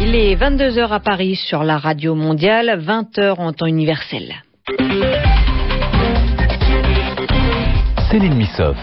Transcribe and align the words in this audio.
Il 0.00 0.16
est 0.16 0.34
22h 0.34 0.88
à 0.90 0.98
Paris 0.98 1.36
sur 1.36 1.62
la 1.62 1.78
radio 1.78 2.16
mondiale, 2.16 2.82
20h 2.84 3.36
en 3.38 3.52
temps 3.52 3.66
universel. 3.66 4.34
Céline 8.10 8.34
Missoff. 8.34 8.76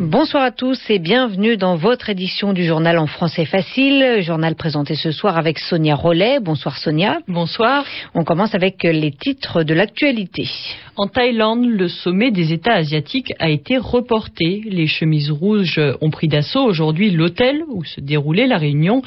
Bonsoir 0.00 0.44
à 0.44 0.50
tous 0.50 0.80
et 0.88 0.98
bienvenue 0.98 1.58
dans 1.58 1.76
votre 1.76 2.08
édition 2.08 2.54
du 2.54 2.64
journal 2.64 2.96
en 2.96 3.06
français 3.06 3.44
facile. 3.44 4.22
Journal 4.22 4.54
présenté 4.54 4.94
ce 4.94 5.12
soir 5.12 5.36
avec 5.36 5.58
Sonia 5.58 5.94
Rollet. 5.94 6.40
Bonsoir 6.40 6.78
Sonia. 6.78 7.18
Bonsoir. 7.28 7.84
On 8.14 8.24
commence 8.24 8.54
avec 8.54 8.82
les 8.82 9.10
titres 9.10 9.62
de 9.62 9.74
l'actualité. 9.74 10.48
En 10.96 11.06
Thaïlande, 11.06 11.66
le 11.66 11.88
sommet 11.88 12.30
des 12.30 12.54
États 12.54 12.76
asiatiques 12.76 13.34
a 13.38 13.50
été 13.50 13.76
reporté. 13.76 14.62
Les 14.64 14.86
chemises 14.86 15.30
rouges 15.30 15.78
ont 16.00 16.08
pris 16.08 16.28
d'assaut 16.28 16.64
aujourd'hui 16.64 17.10
l'hôtel 17.10 17.62
où 17.68 17.84
se 17.84 18.00
déroulait 18.00 18.46
la 18.46 18.56
réunion. 18.56 19.02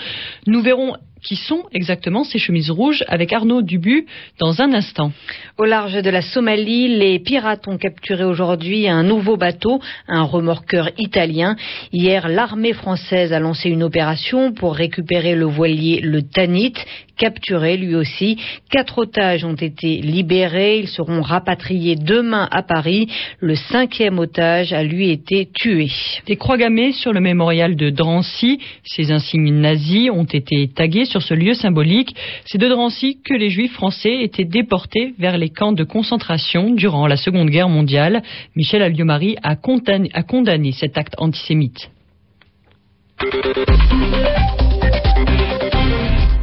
Nous 0.46 0.62
verrons 0.62 0.94
qui 1.24 1.36
sont 1.36 1.64
exactement 1.72 2.24
ces 2.24 2.38
chemises 2.38 2.70
rouges 2.70 3.04
avec 3.08 3.34
Arnaud 3.34 3.62
Dubu 3.62 4.06
dans 4.40 4.62
un 4.62 4.74
instant. 4.74 5.12
Au 5.58 5.66
large 5.66 6.02
de 6.02 6.10
la 6.10 6.22
Somalie, 6.22 6.88
les 6.88 7.20
pirates 7.20 7.68
ont 7.68 7.78
capturé 7.78 8.24
aujourd'hui 8.24 8.88
un 8.88 9.04
nouveau 9.04 9.38
bateau, 9.38 9.80
un 10.08 10.24
remorqueur 10.24 10.90
italien. 10.98 11.56
Hier, 11.92 12.28
l'armée 12.28 12.74
française 12.74 13.34
a 13.34 13.40
lancé 13.40 13.70
une 13.70 13.84
opération 13.84 14.52
pour 14.52 14.76
récupérer 14.76 15.36
le 15.36 15.46
voilier 15.46 16.02
le 16.02 16.22
Tanit, 16.24 16.74
capturé 17.24 17.78
lui 17.78 17.96
aussi. 17.96 18.38
Quatre 18.70 18.98
otages 18.98 19.46
ont 19.46 19.56
été 19.56 20.02
libérés. 20.02 20.80
Ils 20.80 20.90
seront 20.90 21.22
rapatriés 21.22 21.96
demain 21.96 22.50
à 22.52 22.64
Paris. 22.64 23.08
Le 23.40 23.56
cinquième 23.56 24.20
otage 24.20 24.74
a 24.74 24.84
lui 24.84 25.10
été 25.10 25.48
tué. 25.54 25.88
Des 26.26 26.36
croix 26.36 26.58
gammées 26.58 26.92
sur 26.92 27.14
le 27.14 27.22
mémorial 27.22 27.78
de 27.78 27.90
Drancy. 27.90 28.60
Ces 28.84 29.14
insignes 29.14 29.54
nazis 29.54 30.10
ont 30.10 30.26
été 30.26 30.68
tagués 30.68 31.06
sur 31.06 31.22
ce 31.22 31.34
lieu 31.34 31.54
symbolique. 31.54 32.14
C'est 32.44 32.58
de 32.58 32.68
Drancy 32.68 33.20
que 33.24 33.34
les 33.34 33.50
juifs 33.50 33.72
français 33.72 34.22
étaient 34.22 34.44
déportés 34.44 35.14
vers 35.18 35.38
les 35.38 35.50
camps 35.50 35.72
de 35.72 35.86
concentration 35.86 36.72
durant 36.72 37.08
la 37.08 37.16
Seconde 37.16 37.50
Guerre 37.50 37.70
mondiale. 37.70 38.22
Michel 38.58 38.82
Alliomari 38.82 39.38
a 39.44 39.56
condamné, 39.56 40.10
a 40.14 40.24
condamné 40.24 40.74
cet 40.74 40.98
acte 40.98 41.16
antisémite. 41.18 41.90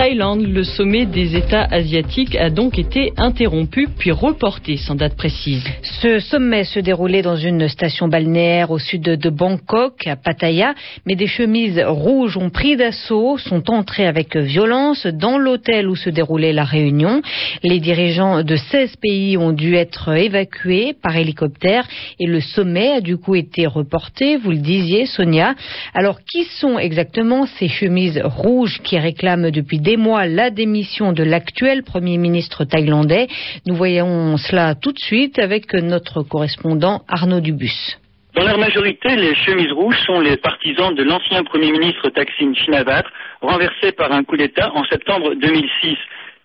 Thaïlande, 0.00 0.46
le 0.46 0.64
sommet 0.64 1.04
des 1.04 1.36
États 1.36 1.64
asiatiques 1.64 2.34
a 2.34 2.48
donc 2.48 2.78
été 2.78 3.12
interrompu 3.18 3.86
puis 3.98 4.10
reporté 4.12 4.78
sans 4.78 4.94
date 4.94 5.14
précise. 5.14 5.62
Ce 5.82 6.20
sommet 6.20 6.64
se 6.64 6.80
déroulait 6.80 7.20
dans 7.20 7.36
une 7.36 7.68
station 7.68 8.08
balnéaire 8.08 8.70
au 8.70 8.78
sud 8.78 9.02
de 9.02 9.28
Bangkok, 9.28 10.06
à 10.06 10.16
Pattaya, 10.16 10.72
mais 11.04 11.16
des 11.16 11.26
chemises 11.26 11.78
rouges 11.86 12.38
ont 12.38 12.48
pris 12.48 12.78
d'assaut, 12.78 13.36
sont 13.36 13.70
entrées 13.70 14.06
avec 14.06 14.38
violence 14.38 15.06
dans 15.06 15.36
l'hôtel 15.36 15.86
où 15.86 15.96
se 15.96 16.08
déroulait 16.08 16.54
la 16.54 16.64
réunion. 16.64 17.20
Les 17.62 17.78
dirigeants 17.78 18.42
de 18.42 18.56
16 18.56 18.96
pays 19.02 19.36
ont 19.36 19.52
dû 19.52 19.74
être 19.74 20.16
évacués 20.16 20.94
par 21.02 21.14
hélicoptère 21.14 21.86
et 22.18 22.24
le 22.24 22.40
sommet 22.40 22.92
a 22.92 23.00
du 23.02 23.18
coup 23.18 23.34
été 23.34 23.66
reporté, 23.66 24.38
vous 24.38 24.52
le 24.52 24.56
disiez 24.56 25.04
Sonia. 25.04 25.54
Alors 25.92 26.20
qui 26.24 26.44
sont 26.58 26.78
exactement 26.78 27.44
ces 27.58 27.68
chemises 27.68 28.18
rouges 28.24 28.80
qui 28.82 28.98
réclament 28.98 29.50
depuis 29.50 29.78
des 29.78 29.89
mois 29.96 30.26
la 30.26 30.50
démission 30.50 31.12
de 31.12 31.22
l'actuel 31.22 31.82
Premier 31.82 32.18
ministre 32.18 32.64
thaïlandais. 32.64 33.28
Nous 33.66 33.74
voyons 33.74 34.36
cela 34.36 34.74
tout 34.74 34.92
de 34.92 34.98
suite 34.98 35.38
avec 35.38 35.72
notre 35.74 36.22
correspondant 36.22 37.02
Arnaud 37.08 37.40
Dubus. 37.40 37.98
Dans 38.34 38.44
leur 38.44 38.58
majorité, 38.58 39.16
les 39.16 39.34
chemises 39.34 39.72
rouges 39.72 40.00
sont 40.06 40.20
les 40.20 40.36
partisans 40.36 40.94
de 40.94 41.02
l'ancien 41.02 41.42
Premier 41.42 41.72
ministre 41.72 42.10
Thaksin 42.10 42.54
Shinawatra, 42.54 43.10
renversé 43.40 43.92
par 43.92 44.12
un 44.12 44.22
coup 44.22 44.36
d'État 44.36 44.70
en 44.74 44.84
septembre 44.84 45.34
2006. 45.34 45.96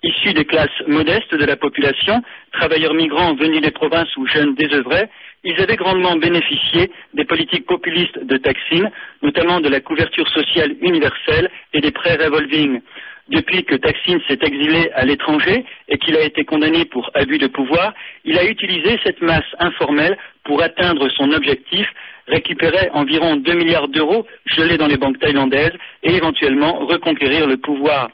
Issus 0.04 0.34
des 0.34 0.46
classes 0.46 0.82
modestes 0.88 1.34
de 1.34 1.46
la 1.46 1.56
population, 1.56 2.22
travailleurs 2.52 2.94
migrants 2.94 3.36
venus 3.36 3.62
des 3.62 3.72
provinces 3.72 4.16
ou 4.18 4.28
jeunes 4.28 4.56
désœuvrés, 4.56 5.10
ils 5.44 5.62
avaient 5.62 5.76
grandement 5.76 6.16
bénéficié 6.16 6.92
des 7.14 7.24
politiques 7.24 7.68
populistes 7.68 8.20
de 8.24 8.38
Thaksin, 8.38 8.90
notamment 9.22 9.62
de 9.62 9.70
la 9.70 9.80
couverture 9.80 10.28
sociale 10.30 10.76
universelle 10.82 11.50
et 11.74 11.82
des 11.82 11.92
prêts 11.92 12.16
revolving. 12.16 12.82
Depuis 13.30 13.64
que 13.64 13.76
Thaksin 13.76 14.20
s'est 14.28 14.38
exilé 14.42 14.92
à 14.94 15.04
l'étranger 15.04 15.66
et 15.88 15.98
qu'il 15.98 16.16
a 16.16 16.22
été 16.22 16.46
condamné 16.46 16.86
pour 16.86 17.10
abus 17.16 17.40
de 17.40 17.48
pouvoir, 17.48 17.94
il 18.24 18.38
a 18.38 18.46
utilisé 18.46 19.00
cette 19.04 19.22
masse 19.22 19.44
informelle 19.60 20.16
pour 20.44 20.62
atteindre 20.62 21.10
son 21.10 21.32
objectif, 21.32 21.88
récupérer 22.28 22.90
environ 22.94 23.36
2 23.36 23.54
milliards 23.54 23.88
d'euros 23.88 24.28
gelés 24.46 24.78
dans 24.78 24.86
les 24.86 24.98
banques 24.98 25.20
thaïlandaises 25.20 25.74
et 26.04 26.14
éventuellement 26.16 26.86
reconquérir 26.86 27.48
le 27.48 27.58
pouvoir. 27.58 28.10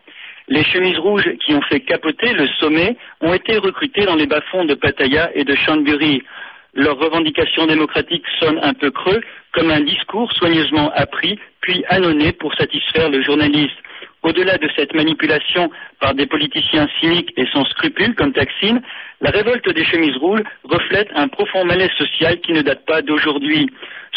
Les 0.47 0.63
chemises 0.63 0.97
rouges 0.97 1.29
qui 1.45 1.53
ont 1.53 1.61
fait 1.63 1.81
capoter 1.81 2.33
le 2.33 2.47
sommet 2.59 2.95
ont 3.19 3.33
été 3.33 3.57
recrutées 3.57 4.05
dans 4.05 4.15
les 4.15 4.27
bas-fonds 4.27 4.65
de 4.65 4.75
Pattaya 4.75 5.29
et 5.35 5.43
de 5.43 5.55
Chonburi. 5.55 6.23
Leurs 6.73 6.97
revendications 6.97 7.67
démocratiques 7.67 8.25
sonnent 8.39 8.59
un 8.63 8.73
peu 8.73 8.91
creux, 8.91 9.21
comme 9.51 9.71
un 9.71 9.81
discours 9.81 10.31
soigneusement 10.31 10.89
appris, 10.95 11.37
puis 11.59 11.83
annonné 11.89 12.31
pour 12.31 12.53
satisfaire 12.55 13.09
le 13.09 13.21
journaliste. 13.21 13.75
Au-delà 14.23 14.57
de 14.57 14.69
cette 14.75 14.93
manipulation 14.93 15.71
par 15.99 16.13
des 16.13 16.27
politiciens 16.27 16.87
cyniques 16.99 17.33
et 17.37 17.47
sans 17.51 17.65
scrupules 17.65 18.13
comme 18.13 18.33
Taksin, 18.33 18.81
la 19.19 19.31
révolte 19.31 19.67
des 19.69 19.83
chemises 19.83 20.15
rouges 20.17 20.43
reflète 20.63 21.09
un 21.15 21.27
profond 21.27 21.65
malaise 21.65 21.91
social 21.97 22.39
qui 22.41 22.53
ne 22.53 22.61
date 22.61 22.85
pas 22.85 23.01
d'aujourd'hui. 23.01 23.67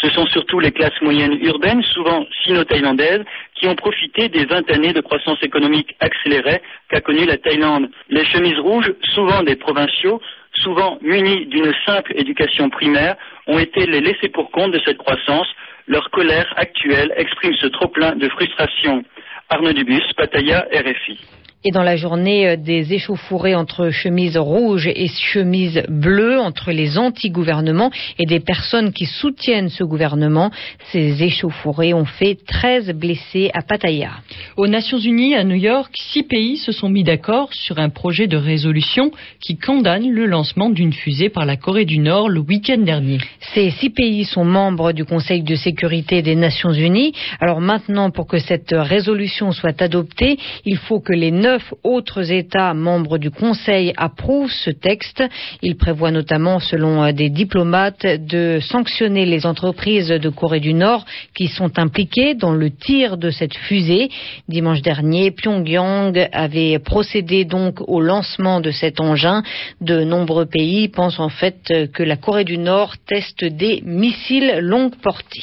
Ce 0.01 0.09
sont 0.09 0.27
surtout 0.27 0.59
les 0.59 0.71
classes 0.71 1.01
moyennes 1.01 1.39
urbaines, 1.41 1.81
souvent 1.81 2.25
sino-thaïlandaises, 2.43 3.23
qui 3.55 3.67
ont 3.67 3.75
profité 3.75 4.29
des 4.29 4.45
20 4.45 4.69
années 4.71 4.93
de 4.93 5.01
croissance 5.01 5.41
économique 5.41 5.95
accélérée 5.99 6.61
qu'a 6.89 7.01
connue 7.01 7.25
la 7.25 7.37
Thaïlande. 7.37 7.89
Les 8.09 8.25
chemises 8.25 8.59
rouges, 8.59 8.93
souvent 9.13 9.41
des 9.41 9.55
provinciaux, 9.55 10.21
souvent 10.53 10.99
munis 11.01 11.47
d'une 11.47 11.73
simple 11.85 12.13
éducation 12.15 12.69
primaire, 12.69 13.15
ont 13.47 13.57
été 13.57 13.87
les 13.87 14.01
laissés 14.01 14.29
pour 14.29 14.51
compte 14.51 14.71
de 14.71 14.81
cette 14.85 14.97
croissance. 14.97 15.47
Leur 15.87 16.09
colère 16.11 16.53
actuelle 16.57 17.13
exprime 17.15 17.55
ce 17.55 17.67
trop-plein 17.67 18.15
de 18.15 18.29
frustration. 18.29 19.03
Arnaud 19.49 19.73
Dubus, 19.73 20.03
Pattaya, 20.17 20.65
RFI. 20.71 21.44
Et 21.67 21.71
dans 21.71 21.81
la 21.81 21.95
journée 21.95 22.47
euh, 22.47 22.57
des 22.57 22.93
échauffourées 22.93 23.55
entre 23.55 23.89
chemises 23.89 24.37
rouges 24.37 24.85
et 24.85 25.07
chemises 25.07 25.81
bleues, 25.89 26.39
entre 26.39 26.71
les 26.71 26.99
anti-gouvernements 26.99 27.89
et 28.19 28.27
des 28.27 28.39
personnes 28.39 28.93
qui 28.93 29.07
soutiennent 29.07 29.69
ce 29.69 29.83
gouvernement, 29.83 30.51
ces 30.91 31.23
échauffourées 31.23 31.95
ont 31.95 32.05
fait 32.05 32.37
13 32.45 32.91
blessés 32.91 33.49
à 33.55 33.63
Pattaya. 33.63 34.11
Aux 34.57 34.67
Nations 34.67 34.99
Unies, 34.99 35.33
à 35.33 35.43
New 35.43 35.55
York, 35.55 35.91
six 35.97 36.21
pays 36.21 36.57
se 36.57 36.71
sont 36.71 36.87
mis 36.87 37.03
d'accord 37.03 37.49
sur 37.51 37.79
un 37.79 37.89
projet 37.89 38.27
de 38.27 38.37
résolution 38.37 39.09
qui 39.41 39.57
condamne 39.57 40.11
le 40.11 40.27
lancement 40.27 40.69
d'une 40.69 40.93
fusée 40.93 41.29
par 41.29 41.47
la 41.47 41.57
Corée 41.57 41.85
du 41.85 41.97
Nord 41.97 42.29
le 42.29 42.41
week-end 42.41 42.77
dernier. 42.77 43.17
Ces 43.55 43.71
six 43.71 43.89
pays 43.89 44.25
sont 44.25 44.45
membres 44.45 44.91
du 44.91 45.03
Conseil 45.03 45.41
de 45.41 45.55
sécurité 45.55 46.21
des 46.21 46.35
Nations 46.35 46.73
Unies. 46.73 47.13
Alors 47.39 47.59
maintenant, 47.59 48.11
pour 48.11 48.27
que 48.27 48.37
cette 48.37 48.71
résolution 48.71 49.51
soit 49.51 49.81
adoptée, 49.81 50.37
il 50.63 50.77
faut 50.77 50.99
que 50.99 51.13
les 51.13 51.31
neuf 51.31 51.54
autres 51.83 52.31
États 52.31 52.73
membres 52.73 53.17
du 53.17 53.31
Conseil 53.31 53.93
approuvent 53.97 54.51
ce 54.51 54.69
texte. 54.69 55.23
Il 55.61 55.77
prévoit 55.77 56.11
notamment, 56.11 56.59
selon 56.59 57.11
des 57.11 57.29
diplomates, 57.29 58.05
de 58.05 58.59
sanctionner 58.61 59.25
les 59.25 59.45
entreprises 59.45 60.07
de 60.09 60.29
Corée 60.29 60.59
du 60.59 60.73
Nord 60.73 61.05
qui 61.33 61.47
sont 61.47 61.77
impliquées 61.77 62.33
dans 62.33 62.53
le 62.53 62.69
tir 62.71 63.17
de 63.17 63.29
cette 63.29 63.55
fusée. 63.55 64.09
Dimanche 64.47 64.81
dernier, 64.81 65.31
Pyongyang 65.31 66.27
avait 66.31 66.79
procédé 66.79 67.45
donc 67.45 67.81
au 67.87 68.01
lancement 68.01 68.61
de 68.61 68.71
cet 68.71 68.99
engin. 68.99 69.43
De 69.81 70.03
nombreux 70.03 70.45
pays 70.45 70.87
pensent 70.87 71.19
en 71.19 71.29
fait 71.29 71.91
que 71.93 72.03
la 72.03 72.17
Corée 72.17 72.43
du 72.43 72.57
Nord 72.57 72.95
teste 73.07 73.43
des 73.43 73.81
missiles 73.85 74.59
longue 74.59 74.95
portée. 75.01 75.41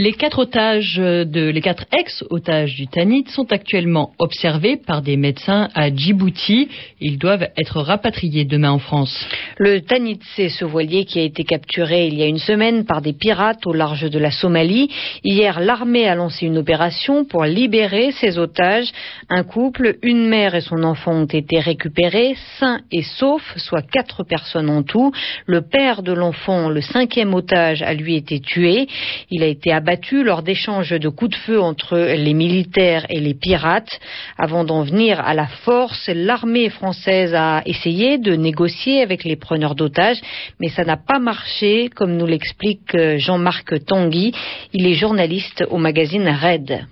Les 0.00 0.12
quatre 0.12 0.38
otages 0.38 0.94
de, 0.94 1.50
les 1.50 1.60
quatre 1.60 1.84
ex-otages 1.90 2.76
du 2.76 2.86
Tanit 2.86 3.24
sont 3.30 3.52
actuellement 3.52 4.12
observés 4.20 4.76
par 4.76 5.02
des 5.02 5.16
médecins 5.16 5.70
à 5.74 5.92
Djibouti. 5.92 6.68
Ils 7.00 7.18
doivent 7.18 7.48
être 7.56 7.80
rapatriés 7.80 8.44
demain 8.44 8.70
en 8.70 8.78
France. 8.78 9.26
Le 9.56 9.80
Tanit, 9.80 10.20
c'est 10.36 10.50
ce 10.50 10.64
voilier 10.64 11.04
qui 11.04 11.18
a 11.18 11.24
été 11.24 11.42
capturé 11.42 12.06
il 12.06 12.14
y 12.14 12.22
a 12.22 12.26
une 12.26 12.38
semaine 12.38 12.84
par 12.84 13.02
des 13.02 13.12
pirates 13.12 13.66
au 13.66 13.72
large 13.72 14.08
de 14.08 14.20
la 14.20 14.30
Somalie. 14.30 14.88
Hier, 15.24 15.58
l'armée 15.58 16.06
a 16.06 16.14
lancé 16.14 16.46
une 16.46 16.58
opération 16.58 17.24
pour 17.24 17.42
libérer 17.42 18.12
ces 18.12 18.38
otages. 18.38 18.92
Un 19.28 19.42
couple, 19.42 19.96
une 20.04 20.28
mère 20.28 20.54
et 20.54 20.60
son 20.60 20.84
enfant 20.84 21.22
ont 21.22 21.24
été 21.24 21.58
récupérés, 21.58 22.36
sains 22.60 22.82
et 22.92 23.02
saufs, 23.02 23.52
soit 23.56 23.82
quatre 23.82 24.22
personnes 24.22 24.70
en 24.70 24.84
tout. 24.84 25.10
Le 25.46 25.62
père 25.62 26.04
de 26.04 26.12
l'enfant, 26.12 26.68
le 26.68 26.82
cinquième 26.82 27.34
otage, 27.34 27.82
a 27.82 27.94
lui 27.94 28.14
été 28.14 28.38
tué. 28.38 28.86
Il 29.32 29.42
a 29.42 29.46
été 29.46 29.72
abattu 29.72 29.87
lors 30.12 30.42
d'échanges 30.42 30.90
de 30.90 31.08
coups 31.08 31.30
de 31.30 31.36
feu 31.36 31.60
entre 31.60 31.96
les 31.96 32.34
militaires 32.34 33.06
et 33.08 33.20
les 33.20 33.34
pirates. 33.34 34.00
Avant 34.36 34.64
d'en 34.64 34.82
venir 34.82 35.20
à 35.20 35.34
la 35.34 35.46
force, 35.46 36.10
l'armée 36.12 36.68
française 36.68 37.34
a 37.34 37.62
essayé 37.64 38.18
de 38.18 38.34
négocier 38.34 39.02
avec 39.02 39.24
les 39.24 39.36
preneurs 39.36 39.74
d'otages, 39.74 40.20
mais 40.60 40.68
ça 40.68 40.84
n'a 40.84 40.96
pas 40.96 41.18
marché, 41.18 41.88
comme 41.94 42.16
nous 42.16 42.26
l'explique 42.26 42.96
Jean-Marc 43.16 43.84
Tanguy. 43.86 44.32
Il 44.72 44.86
est 44.86 44.94
journaliste 44.94 45.64
au 45.70 45.78
magazine 45.78 46.28
Red. 46.28 46.86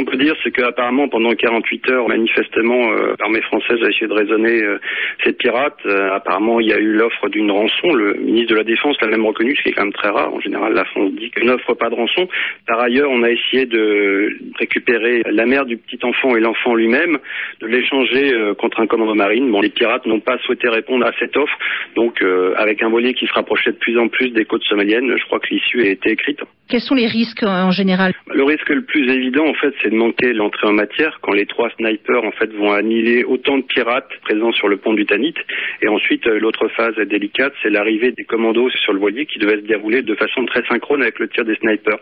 Qu'on 0.00 0.06
peut 0.06 0.16
dire, 0.16 0.34
c'est 0.42 0.50
qu'apparemment, 0.50 1.08
pendant 1.08 1.34
48 1.34 1.90
heures, 1.90 2.08
manifestement, 2.08 2.90
euh, 2.90 3.12
l'armée 3.20 3.42
française 3.42 3.76
a 3.84 3.88
essayé 3.90 4.06
de 4.06 4.14
raisonner 4.14 4.62
euh, 4.62 4.78
ces 5.22 5.34
pirates. 5.34 5.76
Euh, 5.84 6.14
apparemment, 6.14 6.58
il 6.58 6.68
y 6.68 6.72
a 6.72 6.78
eu 6.78 6.94
l'offre 6.94 7.28
d'une 7.28 7.50
rançon. 7.50 7.92
Le 7.92 8.14
ministre 8.14 8.52
de 8.52 8.54
la 8.54 8.64
Défense 8.64 8.96
l'a 9.02 9.08
même 9.08 9.26
reconnu, 9.26 9.54
ce 9.56 9.62
qui 9.62 9.68
est 9.68 9.72
quand 9.72 9.82
même 9.82 9.92
très 9.92 10.08
rare. 10.08 10.32
En 10.32 10.40
général, 10.40 10.72
la 10.72 10.86
France 10.86 11.12
dit 11.12 11.30
qu'elle 11.30 11.44
n'offre 11.44 11.74
pas 11.74 11.90
de 11.90 11.96
rançon. 11.96 12.26
Par 12.66 12.80
ailleurs, 12.80 13.10
on 13.10 13.22
a 13.24 13.30
essayé 13.30 13.66
de 13.66 14.38
récupérer 14.58 15.22
la 15.30 15.44
mère 15.44 15.66
du 15.66 15.76
petit 15.76 15.98
enfant 16.02 16.34
et 16.34 16.40
l'enfant 16.40 16.74
lui-même, 16.74 17.18
de 17.60 17.66
l'échanger 17.66 18.32
contre 18.56 18.80
un 18.80 18.86
commando 18.86 19.14
marine. 19.14 19.50
Bon, 19.50 19.60
les 19.60 19.68
pirates 19.68 20.06
n'ont 20.06 20.20
pas 20.20 20.38
souhaité 20.38 20.70
répondre 20.70 21.04
à 21.04 21.12
cette 21.18 21.36
offre. 21.36 21.58
Donc, 21.94 22.24
avec 22.56 22.82
un 22.82 22.88
voilier 22.88 23.12
qui 23.12 23.26
se 23.26 23.34
rapprochait 23.34 23.72
de 23.72 23.76
plus 23.76 23.98
en 23.98 24.08
plus 24.08 24.30
des 24.30 24.46
côtes 24.46 24.64
somaliennes, 24.64 25.14
je 25.14 25.24
crois 25.26 25.40
que 25.40 25.48
l'issue 25.50 25.82
a 25.82 25.90
été 25.90 26.10
écrite. 26.10 26.40
Quels 26.70 26.80
sont 26.80 26.94
les 26.94 27.08
risques 27.08 27.42
en 27.42 27.72
général? 27.72 28.14
Le 28.32 28.44
risque 28.44 28.68
le 28.68 28.82
plus 28.82 29.10
évident, 29.12 29.44
en 29.46 29.54
fait, 29.54 29.74
c'est 29.82 29.89
de 29.90 29.96
manquer 29.96 30.32
l'entrée 30.32 30.66
en 30.66 30.72
matière 30.72 31.18
quand 31.20 31.32
les 31.32 31.46
trois 31.46 31.70
snipers 31.78 32.24
en 32.24 32.30
fait 32.32 32.50
vont 32.52 32.72
annihiler 32.72 33.24
autant 33.24 33.58
de 33.58 33.64
pirates 33.64 34.10
présents 34.22 34.52
sur 34.52 34.68
le 34.68 34.78
pont 34.78 34.94
du 34.94 35.04
Tanit. 35.04 35.34
Et 35.82 35.88
ensuite, 35.88 36.26
euh, 36.26 36.38
l'autre 36.38 36.68
phase 36.68 36.96
délicate, 36.96 37.52
c'est 37.62 37.70
l'arrivée 37.70 38.12
des 38.12 38.24
commandos 38.24 38.70
sur 38.70 38.92
le 38.92 38.98
voilier 38.98 39.26
qui 39.26 39.38
devait 39.38 39.60
se 39.60 39.66
dérouler 39.66 40.02
de 40.02 40.14
façon 40.14 40.46
très 40.46 40.64
synchrone 40.66 41.02
avec 41.02 41.18
le 41.18 41.28
tir 41.28 41.44
des 41.44 41.56
snipers. 41.56 41.98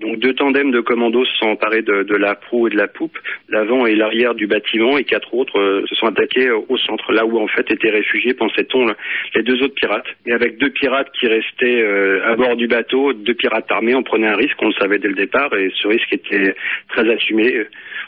Donc 0.00 0.18
deux 0.18 0.34
tandems 0.34 0.72
de 0.72 0.80
commandos 0.80 1.24
se 1.24 1.36
sont 1.38 1.46
emparés 1.46 1.80
de, 1.80 2.16
la 2.16 2.34
proue 2.34 2.66
et 2.66 2.70
de 2.70 2.76
la 2.76 2.86
poupe, 2.86 3.18
l'avant 3.48 3.86
et 3.86 3.94
l'arrière 3.94 4.34
du 4.34 4.46
bâtiment, 4.46 4.98
et 4.98 5.04
quatre 5.04 5.32
autres 5.32 5.58
euh, 5.58 5.86
se 5.86 5.94
sont 5.94 6.06
attaqués 6.06 6.48
euh, 6.48 6.60
au 6.68 6.76
centre, 6.76 7.12
là 7.12 7.24
où 7.24 7.38
en 7.38 7.46
fait 7.46 7.70
étaient 7.70 7.90
réfugiés, 7.90 8.34
pensait-on, 8.34 8.92
les 9.34 9.42
deux 9.42 9.62
autres 9.62 9.74
pirates. 9.74 10.06
Et 10.26 10.32
avec 10.32 10.58
deux 10.58 10.68
pirates 10.68 11.10
qui 11.18 11.26
restaient 11.26 11.82
euh, 11.82 12.20
à 12.26 12.36
bord 12.36 12.56
du 12.56 12.66
bateau, 12.66 13.14
deux 13.14 13.32
pirates 13.32 13.70
armés, 13.70 13.94
on 13.94 14.02
prenait 14.02 14.26
un 14.26 14.36
risque, 14.36 14.60
on 14.60 14.68
le 14.68 14.74
savait 14.74 14.98
dès 14.98 15.08
le 15.08 15.14
départ, 15.14 15.54
et 15.54 15.72
ce 15.80 15.88
risque 15.88 16.12
était 16.12 16.54
très 16.90 17.10
assumé. 17.10 17.64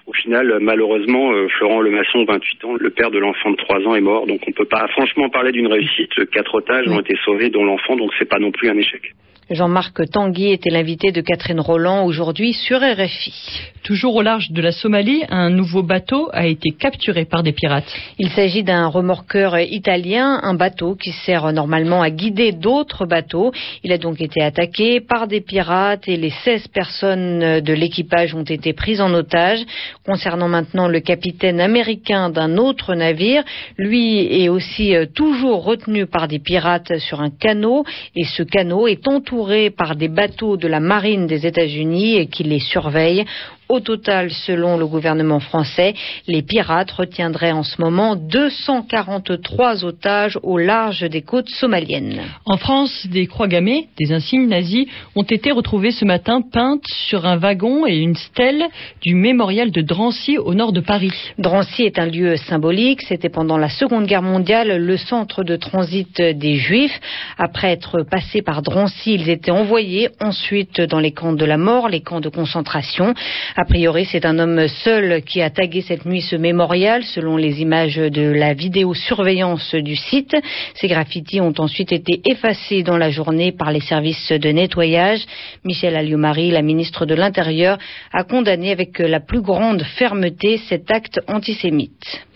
Au 0.06 0.12
final, 0.12 0.58
malheureusement, 0.60 1.32
Florent 1.56 1.80
Lemasson, 1.80 2.24
28 2.24 2.64
ans, 2.64 2.76
le 2.78 2.90
père 2.90 3.10
de 3.10 3.18
l'enfant 3.18 3.50
de 3.50 3.56
3 3.56 3.80
ans, 3.86 3.94
est 3.94 4.00
mort, 4.00 4.26
donc 4.26 4.40
on 4.46 4.52
peut 4.52 4.64
pas 4.66 4.88
franchement 4.88 5.30
parler 5.30 5.52
d'une 5.52 5.66
réussite. 5.66 6.12
Quatre 6.32 6.54
otages 6.54 6.88
ont 6.88 7.00
été 7.00 7.16
sauvés, 7.24 7.48
dont 7.50 7.64
l'enfant, 7.64 7.96
donc 7.96 8.10
c'est 8.18 8.28
pas 8.28 8.38
non 8.38 8.50
plus 8.50 8.68
un 8.68 8.76
échec. 8.76 9.14
Jean-Marc 9.50 10.10
Tanguy 10.10 10.50
était 10.52 10.68
l'invité 10.68 11.10
de 11.10 11.22
Catherine 11.22 11.60
Roland 11.60 12.04
aujourd'hui 12.04 12.52
sur 12.52 12.80
RFI. 12.80 13.72
Toujours 13.88 14.16
au 14.16 14.20
large 14.20 14.50
de 14.50 14.60
la 14.60 14.72
Somalie, 14.72 15.22
un 15.30 15.48
nouveau 15.48 15.82
bateau 15.82 16.28
a 16.34 16.46
été 16.46 16.72
capturé 16.78 17.24
par 17.24 17.42
des 17.42 17.52
pirates. 17.52 17.90
Il 18.18 18.28
s'agit 18.28 18.62
d'un 18.62 18.86
remorqueur 18.86 19.58
italien, 19.58 20.40
un 20.42 20.52
bateau 20.52 20.94
qui 20.94 21.10
sert 21.24 21.50
normalement 21.54 22.02
à 22.02 22.10
guider 22.10 22.52
d'autres 22.52 23.06
bateaux. 23.06 23.50
Il 23.82 23.92
a 23.92 23.96
donc 23.96 24.20
été 24.20 24.42
attaqué 24.42 25.00
par 25.00 25.26
des 25.26 25.40
pirates 25.40 26.06
et 26.06 26.18
les 26.18 26.28
16 26.44 26.68
personnes 26.68 27.60
de 27.60 27.72
l'équipage 27.72 28.34
ont 28.34 28.42
été 28.42 28.74
prises 28.74 29.00
en 29.00 29.14
otage. 29.14 29.60
Concernant 30.04 30.48
maintenant 30.48 30.86
le 30.86 31.00
capitaine 31.00 31.58
américain 31.58 32.28
d'un 32.28 32.58
autre 32.58 32.94
navire, 32.94 33.42
lui 33.78 34.18
est 34.42 34.50
aussi 34.50 34.94
euh, 34.94 35.06
toujours 35.06 35.64
retenu 35.64 36.04
par 36.04 36.28
des 36.28 36.40
pirates 36.40 36.98
sur 36.98 37.22
un 37.22 37.30
canot 37.30 37.86
et 38.14 38.24
ce 38.24 38.42
canot 38.42 38.86
est 38.86 39.08
entouré 39.08 39.70
par 39.70 39.96
des 39.96 40.08
bateaux 40.08 40.58
de 40.58 40.68
la 40.68 40.80
marine 40.80 41.26
des 41.26 41.46
États-Unis 41.46 42.28
qui 42.28 42.42
les 42.42 42.60
surveillent. 42.60 43.24
Au 43.68 43.80
total, 43.80 44.30
selon 44.30 44.78
le 44.78 44.86
gouvernement 44.86 45.40
français, 45.40 45.92
les 46.26 46.40
pirates 46.40 46.90
retiendraient 46.90 47.52
en 47.52 47.62
ce 47.62 47.80
moment 47.82 48.16
243 48.16 49.84
otages 49.84 50.38
au 50.42 50.56
large 50.56 51.02
des 51.02 51.20
côtes 51.20 51.50
somaliennes. 51.50 52.22
En 52.46 52.56
France, 52.56 53.06
des 53.10 53.26
croix 53.26 53.46
gammées, 53.46 53.88
des 53.98 54.12
insignes 54.12 54.48
nazis, 54.48 54.86
ont 55.14 55.22
été 55.22 55.52
retrouvées 55.52 55.90
ce 55.90 56.06
matin 56.06 56.40
peintes 56.40 56.86
sur 56.86 57.26
un 57.26 57.36
wagon 57.36 57.86
et 57.86 57.98
une 57.98 58.14
stèle 58.14 58.64
du 59.02 59.14
mémorial 59.14 59.70
de 59.70 59.82
Drancy 59.82 60.38
au 60.38 60.54
nord 60.54 60.72
de 60.72 60.80
Paris. 60.80 61.12
Drancy 61.36 61.82
est 61.82 61.98
un 61.98 62.06
lieu 62.06 62.36
symbolique. 62.36 63.02
C'était 63.02 63.28
pendant 63.28 63.58
la 63.58 63.68
Seconde 63.68 64.06
Guerre 64.06 64.22
mondiale 64.22 64.78
le 64.82 64.96
centre 64.96 65.44
de 65.44 65.56
transit 65.56 66.22
des 66.22 66.56
Juifs. 66.56 66.98
Après 67.36 67.70
être 67.72 68.02
passés 68.02 68.40
par 68.40 68.62
Drancy, 68.62 69.12
ils 69.12 69.28
étaient 69.28 69.50
envoyés 69.50 70.08
ensuite 70.20 70.80
dans 70.80 71.00
les 71.00 71.12
camps 71.12 71.34
de 71.34 71.44
la 71.44 71.58
mort, 71.58 71.90
les 71.90 72.00
camps 72.00 72.20
de 72.20 72.30
concentration. 72.30 73.12
A 73.60 73.64
priori, 73.64 74.04
c'est 74.04 74.24
un 74.24 74.38
homme 74.38 74.68
seul 74.68 75.20
qui 75.22 75.42
a 75.42 75.50
tagué 75.50 75.80
cette 75.80 76.04
nuit 76.04 76.22
ce 76.22 76.36
mémorial, 76.36 77.02
selon 77.02 77.36
les 77.36 77.60
images 77.60 77.96
de 77.96 78.22
la 78.22 78.54
vidéosurveillance 78.54 79.74
du 79.74 79.96
site. 79.96 80.36
Ces 80.76 80.86
graffitis 80.86 81.40
ont 81.40 81.54
ensuite 81.58 81.90
été 81.90 82.20
effacés 82.24 82.84
dans 82.84 82.96
la 82.96 83.10
journée 83.10 83.50
par 83.50 83.72
les 83.72 83.80
services 83.80 84.30
de 84.30 84.50
nettoyage. 84.50 85.26
Michel 85.64 85.96
Alliomari, 85.96 86.52
la 86.52 86.62
ministre 86.62 87.04
de 87.04 87.16
l'Intérieur, 87.16 87.78
a 88.12 88.22
condamné 88.22 88.70
avec 88.70 89.00
la 89.00 89.18
plus 89.18 89.42
grande 89.42 89.82
fermeté 89.82 90.58
cet 90.68 90.92
acte 90.92 91.18
antisémite. 91.26 92.27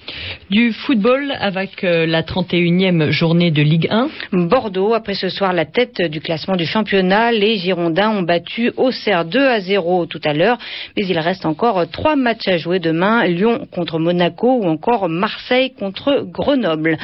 Du 0.50 0.72
football 0.72 1.34
avec 1.40 1.82
euh, 1.84 2.06
la 2.06 2.22
31e 2.22 3.10
journée 3.10 3.50
de 3.50 3.62
Ligue 3.62 3.88
1. 3.90 4.08
Bordeaux, 4.32 4.92
après 4.94 5.14
ce 5.14 5.28
soir 5.28 5.52
la 5.52 5.64
tête 5.64 6.02
du 6.02 6.20
classement 6.20 6.56
du 6.56 6.66
championnat, 6.66 7.32
les 7.32 7.56
Girondins 7.56 8.10
ont 8.10 8.22
battu 8.22 8.72
Auxerre 8.76 9.24
2 9.24 9.40
à 9.40 9.60
0 9.60 10.06
tout 10.06 10.20
à 10.24 10.34
l'heure, 10.34 10.58
mais 10.96 11.06
il 11.06 11.18
reste 11.18 11.46
encore 11.46 11.88
trois 11.90 12.16
matchs 12.16 12.48
à 12.48 12.58
jouer 12.58 12.80
demain, 12.80 13.24
Lyon 13.26 13.66
contre 13.70 13.98
Monaco 13.98 14.58
ou 14.58 14.64
encore 14.64 15.08
Marseille 15.08 15.72
contre 15.72 16.26
Grenoble. 16.30 16.98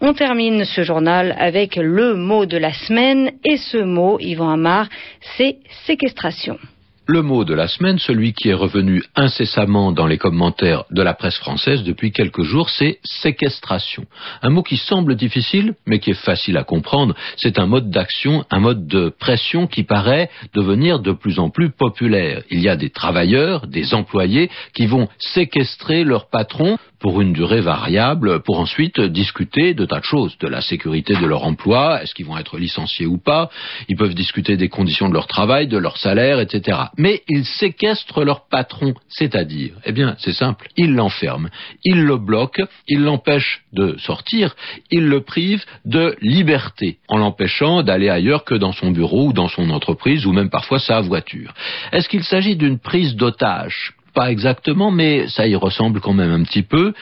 On 0.00 0.12
termine 0.12 0.64
ce 0.64 0.82
journal 0.82 1.34
avec 1.38 1.76
le 1.76 2.14
mot 2.14 2.46
de 2.46 2.58
la 2.58 2.72
semaine 2.72 3.30
et 3.44 3.56
ce 3.56 3.78
mot, 3.78 4.18
Yvan 4.20 4.50
Amar, 4.50 4.88
c'est 5.36 5.56
séquestration. 5.86 6.58
Le 7.06 7.22
mot 7.22 7.44
de 7.44 7.54
la 7.54 7.66
semaine, 7.66 7.98
celui 7.98 8.34
qui 8.34 8.50
est 8.50 8.54
revenu 8.54 9.02
incessamment 9.16 9.90
dans 9.90 10.06
les 10.06 10.18
commentaires 10.18 10.84
de 10.90 11.02
la 11.02 11.14
presse 11.14 11.38
française 11.38 11.82
depuis 11.82 12.12
quelques 12.12 12.42
jours, 12.42 12.70
c'est 12.70 13.00
séquestration. 13.02 14.04
Un 14.42 14.50
mot 14.50 14.62
qui 14.62 14.76
semble 14.76 15.16
difficile, 15.16 15.74
mais 15.86 15.98
qui 15.98 16.10
est 16.10 16.14
facile 16.14 16.56
à 16.56 16.62
comprendre. 16.62 17.16
C'est 17.36 17.58
un 17.58 17.66
mode 17.66 17.90
d'action, 17.90 18.44
un 18.50 18.60
mode 18.60 18.86
de 18.86 19.08
pression 19.08 19.66
qui 19.66 19.82
paraît 19.82 20.30
devenir 20.54 21.00
de 21.00 21.12
plus 21.12 21.40
en 21.40 21.50
plus 21.50 21.70
populaire. 21.70 22.42
Il 22.50 22.60
y 22.60 22.68
a 22.68 22.76
des 22.76 22.90
travailleurs, 22.90 23.66
des 23.66 23.94
employés 23.94 24.50
qui 24.74 24.86
vont 24.86 25.08
séquestrer 25.18 26.04
leur 26.04 26.28
patron 26.28 26.78
pour 27.00 27.22
une 27.22 27.32
durée 27.32 27.62
variable, 27.62 28.42
pour 28.42 28.60
ensuite 28.60 29.00
discuter 29.00 29.74
de 29.74 29.86
tas 29.86 30.00
de 30.00 30.04
choses, 30.04 30.36
de 30.38 30.46
la 30.46 30.60
sécurité 30.60 31.14
de 31.14 31.26
leur 31.26 31.44
emploi, 31.44 32.02
est-ce 32.02 32.14
qu'ils 32.14 32.26
vont 32.26 32.36
être 32.36 32.58
licenciés 32.58 33.06
ou 33.06 33.16
pas, 33.16 33.50
ils 33.88 33.96
peuvent 33.96 34.14
discuter 34.14 34.56
des 34.56 34.68
conditions 34.68 35.08
de 35.08 35.14
leur 35.14 35.26
travail, 35.26 35.66
de 35.66 35.78
leur 35.78 35.96
salaire, 35.96 36.40
etc. 36.40 36.78
Mais 37.00 37.22
ils 37.28 37.46
séquestrent 37.46 38.24
leur 38.24 38.46
patron, 38.46 38.92
c'est-à-dire, 39.08 39.72
eh 39.86 39.92
bien, 39.92 40.16
c'est 40.18 40.34
simple, 40.34 40.68
ils 40.76 40.92
l'enferment, 40.92 41.48
ils 41.82 42.04
le 42.04 42.18
bloquent, 42.18 42.66
ils 42.88 43.00
l'empêchent 43.00 43.62
de 43.72 43.96
sortir, 43.96 44.54
ils 44.90 45.06
le 45.06 45.22
privent 45.22 45.64
de 45.86 46.14
liberté, 46.20 46.98
en 47.08 47.16
l'empêchant 47.16 47.82
d'aller 47.82 48.10
ailleurs 48.10 48.44
que 48.44 48.54
dans 48.54 48.72
son 48.72 48.90
bureau 48.90 49.28
ou 49.28 49.32
dans 49.32 49.48
son 49.48 49.70
entreprise 49.70 50.26
ou 50.26 50.32
même 50.32 50.50
parfois 50.50 50.78
sa 50.78 51.00
voiture. 51.00 51.54
Est-ce 51.90 52.06
qu'il 52.10 52.22
s'agit 52.22 52.56
d'une 52.56 52.78
prise 52.78 53.16
d'otage 53.16 53.94
pas 54.12 54.30
exactement, 54.30 54.90
mais 54.90 55.28
ça 55.28 55.46
y 55.46 55.54
ressemble 55.54 56.00
quand 56.00 56.12
même 56.12 56.30
un 56.30 56.44
petit 56.44 56.62
peu, 56.62 56.92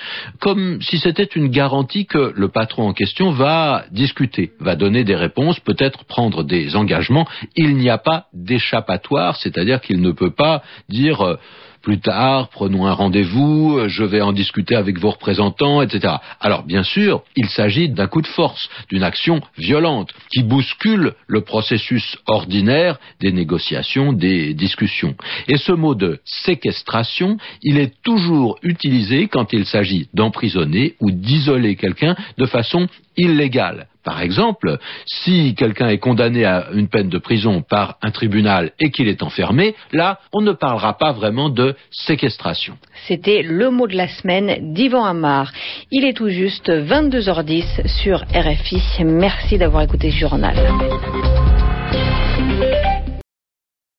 comme 0.41 0.81
si 0.83 0.99
c'était 0.99 1.25
une 1.25 1.49
garantie 1.49 2.07
que 2.07 2.33
le 2.35 2.49
patron 2.49 2.89
en 2.89 2.93
question 2.93 3.31
va 3.31 3.85
discuter, 3.91 4.53
va 4.61 4.77
donner 4.77 5.05
des 5.05 5.17
réponses, 5.17 5.61
peut-être 5.61 6.05
prendre 6.05 6.45
des 6.45 6.77
engagements. 6.77 7.27
Il 7.57 7.77
n'y 7.77 7.91
a 7.91 7.99
pas 7.99 8.27
d'échappatoire, 8.33 9.37
c'est-à-dire 9.37 9.81
qu'il 9.81 10.01
ne 10.01 10.13
peut 10.13 10.35
pas 10.35 10.63
dire 10.89 11.21
euh, 11.23 11.37
plus 11.83 12.01
tard, 12.01 12.49
prenons 12.49 12.87
un 12.87 12.93
rendez-vous, 12.93 13.89
je 13.89 14.05
vais 14.05 14.21
en 14.21 14.33
discuter 14.33 14.77
avec 14.77 14.99
vos 14.99 15.11
représentants, 15.11 15.83
etc. 15.83 16.15
Alors 16.41 16.65
bien 16.65 16.83
sûr, 16.83 17.23
il 17.37 17.49
s'agit 17.49 17.89
d'un 17.89 18.07
coup 18.07 18.23
de 18.23 18.27
force, 18.27 18.69
d'une 18.91 19.03
action 19.03 19.41
violente 19.57 20.13
qui 20.33 20.43
bouscule 20.43 21.15
le 21.27 21.41
processus 21.43 22.17
ordinaire 22.27 22.99
des 23.21 23.33
négociations, 23.33 24.13
des 24.13 24.55
discussions. 24.55 25.15
Et 25.47 25.57
ce 25.57 25.73
mot 25.73 25.95
de 25.95 26.21
séquestration, 26.25 27.39
il 27.63 27.79
est 27.79 27.95
toujours 28.03 28.59
utilisé 28.63 29.29
quand 29.29 29.53
il 29.53 29.67
s'agit 29.67 30.09
d'emprisonner 30.15 30.95
ou 31.01 31.11
d'isoler 31.11 31.77
quelqu'un 31.77 32.17
de 32.37 32.47
façon 32.47 32.89
illégale. 33.17 33.89
Par 34.09 34.23
exemple, 34.23 34.79
si 35.05 35.55
quelqu'un 35.55 35.89
est 35.89 35.99
condamné 35.99 36.47
à 36.47 36.69
une 36.73 36.89
peine 36.89 37.11
de 37.11 37.19
prison 37.19 37.61
par 37.61 37.99
un 38.01 38.11
tribunal 38.11 38.71
et 38.81 38.91
qu'il 38.91 39.07
est 39.07 39.23
enfermé, 39.23 39.75
là, 39.93 40.19
on 40.33 40.41
ne 40.41 40.53
parlera 40.53 40.97
pas 40.97 41.13
vraiment 41.13 41.51
de 41.51 41.77
séquestration. 41.91 42.79
C'était 43.07 43.43
le 43.43 43.69
mot 43.69 43.87
de 43.87 43.97
la 43.97 44.09
semaine 44.09 44.73
d'Yvan 44.73 45.05
Amar. 45.05 45.53
Il 45.91 46.07
est 46.07 46.15
tout 46.15 46.31
juste 46.31 46.71
22h10 46.71 47.87
sur 48.03 48.21
RFI. 48.35 49.05
Merci 49.05 49.59
d'avoir 49.59 49.83
écouté 49.83 50.11
ce 50.11 50.17
journal. 50.17 50.57